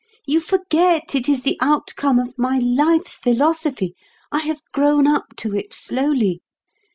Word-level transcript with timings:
You 0.25 0.39
forget 0.39 1.13
it 1.13 1.29
is 1.29 1.41
the 1.43 1.59
outcome 1.61 2.17
of 2.17 2.33
my 2.35 2.57
life's 2.57 3.17
philosophy. 3.17 3.93
I 4.31 4.39
have 4.39 4.63
grown 4.73 5.05
up 5.05 5.35
to 5.37 5.55
it 5.55 5.75
slowly. 5.75 6.41